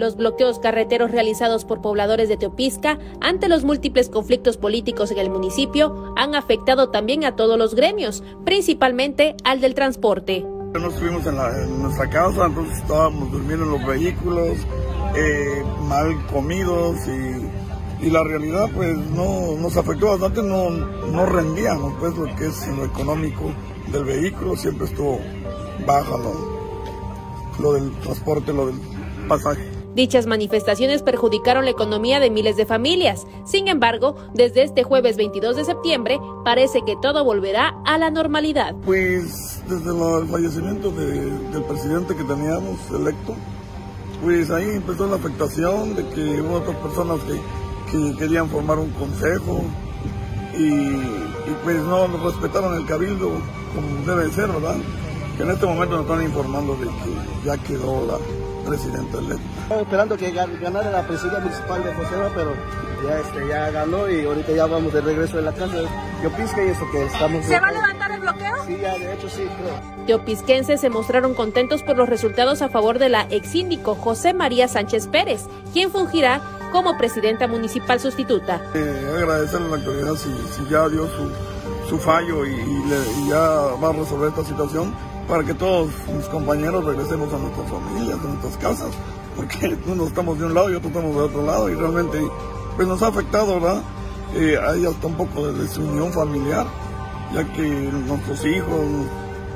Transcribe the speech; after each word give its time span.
Los 0.00 0.16
bloqueos 0.16 0.58
carreteros 0.58 1.10
realizados 1.10 1.66
por 1.66 1.82
pobladores 1.82 2.30
de 2.30 2.38
Teopisca 2.38 2.98
ante 3.20 3.48
los 3.48 3.64
múltiples 3.64 4.08
conflictos 4.08 4.56
políticos 4.56 5.10
en 5.10 5.18
el 5.18 5.28
municipio 5.28 6.14
han 6.16 6.34
afectado 6.34 6.88
también 6.88 7.22
a 7.26 7.36
todos 7.36 7.58
los 7.58 7.74
gremios, 7.74 8.22
principalmente 8.42 9.36
al 9.44 9.60
del 9.60 9.74
transporte. 9.74 10.42
No 10.72 10.88
estuvimos 10.88 11.26
en, 11.26 11.82
nuestra 11.82 12.08
casa, 12.08 12.46
entonces 12.46 12.78
estábamos 12.78 13.30
durmiendo 13.30 13.66
en 13.66 13.72
los 13.72 13.86
vehículos, 13.86 14.56
eh, 15.16 15.62
mal 15.86 16.26
comidos 16.28 16.96
y, 17.06 18.08
la 18.08 18.24
realidad 18.24 18.70
pues 18.74 18.96
no 18.96 19.54
nos 19.58 19.76
afectó 19.76 20.06
bastante, 20.06 20.42
no, 20.42 20.70
no 20.70 21.26
rendíamos 21.26 21.92
pues 22.00 22.16
lo 22.16 22.24
que 22.36 22.46
es 22.46 22.66
lo 22.68 22.86
económico 22.86 23.52
del 23.92 24.04
vehículo, 24.04 24.56
siempre 24.56 24.86
estuvo 24.86 25.18
baja 25.86 26.16
lo 27.58 27.74
del 27.74 27.92
transporte, 27.98 28.54
lo 28.54 28.68
del 28.68 28.80
pasaje. 29.28 29.79
Dichas 29.94 30.26
manifestaciones 30.26 31.02
perjudicaron 31.02 31.64
la 31.64 31.72
economía 31.72 32.20
de 32.20 32.30
miles 32.30 32.56
de 32.56 32.66
familias. 32.66 33.26
Sin 33.44 33.66
embargo, 33.66 34.14
desde 34.34 34.62
este 34.62 34.84
jueves 34.84 35.16
22 35.16 35.56
de 35.56 35.64
septiembre 35.64 36.20
parece 36.44 36.82
que 36.86 36.96
todo 37.02 37.24
volverá 37.24 37.74
a 37.84 37.98
la 37.98 38.10
normalidad. 38.10 38.74
Pues 38.84 39.62
desde 39.68 39.90
el 39.90 40.28
fallecimiento 40.28 40.90
del 40.90 41.62
presidente 41.64 42.14
que 42.14 42.24
teníamos 42.24 42.78
electo, 42.90 43.34
pues 44.22 44.50
ahí 44.50 44.70
empezó 44.70 45.06
la 45.06 45.16
afectación 45.16 45.96
de 45.96 46.06
que 46.08 46.40
hubo 46.40 46.56
otras 46.56 46.76
personas 46.76 47.18
que, 47.20 47.40
querían 48.16 48.48
formar 48.48 48.78
un 48.78 48.90
consejo 48.90 49.62
y, 50.56 50.62
y 50.62 51.56
pues 51.64 51.82
no 51.82 52.06
respetaron 52.06 52.76
el 52.76 52.86
cabildo 52.86 53.32
como 53.74 54.06
debe 54.06 54.30
ser, 54.32 54.46
¿verdad? 54.46 54.76
Que 55.36 55.42
en 55.42 55.50
este 55.50 55.66
momento 55.66 55.96
nos 55.96 56.04
están 56.04 56.22
informando 56.22 56.76
de 56.76 56.86
que 56.86 57.46
ya 57.46 57.58
quedó 57.58 58.06
la 58.06 58.18
presidente 58.66 59.18
electo. 59.18 59.80
Esperando 59.80 60.16
que 60.16 60.30
ganara 60.30 60.90
la 60.90 61.06
presidencia 61.06 61.40
municipal 61.40 61.84
de 61.84 61.94
José, 61.94 62.14
pero 62.34 62.54
ya, 63.04 63.18
este, 63.18 63.48
ya 63.48 63.70
ganó 63.70 64.08
y 64.08 64.24
ahorita 64.24 64.52
ya 64.52 64.66
vamos 64.66 64.92
de 64.92 65.00
regreso 65.00 65.36
de 65.36 65.42
la 65.42 65.52
casa. 65.52 65.76
Yo 66.22 66.30
pisque 66.30 66.66
y 66.66 66.70
eso 66.70 66.84
que 66.92 67.04
estamos... 67.04 67.44
¿Se 67.46 67.58
va 67.58 67.68
a 67.68 67.72
levantar 67.72 68.10
el 68.12 68.20
bloqueo? 68.20 68.64
Sí, 68.66 68.78
ya, 68.80 68.98
de 68.98 69.14
hecho 69.14 69.28
sí, 69.28 69.48
creo. 69.56 70.06
Teopisquenses 70.06 70.80
se 70.80 70.90
mostraron 70.90 71.34
contentos 71.34 71.82
por 71.82 71.96
los 71.96 72.08
resultados 72.08 72.62
a 72.62 72.68
favor 72.68 72.98
de 72.98 73.08
la 73.08 73.26
ex 73.30 73.48
síndico 73.48 73.94
José 73.94 74.34
María 74.34 74.68
Sánchez 74.68 75.06
Pérez, 75.06 75.46
quien 75.72 75.90
fungirá 75.90 76.40
como 76.72 76.96
presidenta 76.96 77.48
municipal 77.48 78.00
sustituta. 78.00 78.60
Eh, 78.74 79.14
agradecerle 79.16 79.66
a 79.66 79.70
la 79.70 79.76
autoridad 79.76 80.14
si, 80.14 80.30
ya 80.70 80.88
dio 80.88 81.06
su, 81.06 81.30
su 81.90 81.98
fallo 81.98 82.46
y, 82.46 82.50
y, 82.52 83.28
ya 83.28 83.40
va 83.82 83.88
a 83.88 83.92
resolver 83.92 84.28
esta 84.28 84.44
situación 84.44 84.94
para 85.28 85.42
que 85.42 85.54
todos 85.54 85.90
mis 86.16 86.24
compañeros 86.26 86.84
regresemos 86.84 87.32
a 87.34 87.38
nuestras 87.38 87.68
familias, 87.68 88.16
a 88.22 88.28
nuestras 88.28 88.56
casas, 88.58 88.90
porque 89.34 89.76
uno 89.86 90.06
estamos 90.06 90.38
de 90.38 90.46
un 90.46 90.54
lado 90.54 90.70
y 90.70 90.76
otro 90.76 90.88
estamos 90.88 91.16
de 91.16 91.22
otro 91.22 91.44
lado 91.44 91.68
y 91.68 91.74
realmente 91.74 92.20
pues 92.76 92.86
nos 92.86 93.02
ha 93.02 93.08
afectado, 93.08 93.54
¿verdad? 93.54 93.82
Eh, 94.36 94.56
hasta 94.56 95.06
un 95.08 95.14
poco 95.14 95.48
de 95.48 95.64
desunión 95.64 96.12
familiar, 96.12 96.64
ya 97.34 97.44
que 97.54 97.62
nuestros 98.06 98.46
hijos, 98.46 98.80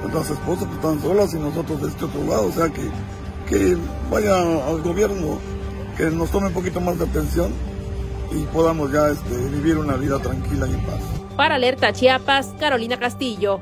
nuestras 0.03 0.31
esposas 0.31 0.65
pues, 0.65 0.77
están 0.77 1.01
solas 1.01 1.35
y 1.35 1.39
nosotros 1.39 1.83
de 1.83 1.89
este 1.89 2.05
otro 2.05 2.25
lado, 2.25 2.49
o 2.49 2.53
sea 2.53 2.69
que, 2.69 2.83
que 3.49 3.77
vaya 4.11 4.41
al 4.41 4.83
gobierno, 4.83 5.39
que 5.97 6.11
nos 6.11 6.31
tome 6.31 6.49
un 6.49 6.53
poquito 6.53 6.81
más 6.81 6.99
de 6.99 7.05
atención 7.05 7.53
y 8.33 8.43
podamos 8.47 8.91
ya 8.91 9.09
este, 9.11 9.37
vivir 9.51 9.79
una 9.79 9.95
vida 9.95 10.19
tranquila 10.19 10.67
y 10.67 10.75
en 10.75 10.81
paz. 10.81 11.24
Para 11.37 11.57
Alerta 11.57 11.93
Chiapas, 11.93 12.55
Carolina 12.61 12.97
Castillo. 12.97 13.61